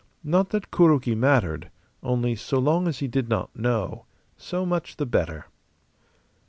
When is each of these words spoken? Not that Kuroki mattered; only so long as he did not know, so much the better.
Not 0.23 0.49
that 0.49 0.71
Kuroki 0.71 1.13
mattered; 1.13 1.69
only 2.01 2.35
so 2.35 2.57
long 2.57 2.87
as 2.87 2.97
he 2.97 3.07
did 3.07 3.29
not 3.29 3.55
know, 3.55 4.07
so 4.35 4.65
much 4.65 4.97
the 4.97 5.05
better. 5.05 5.45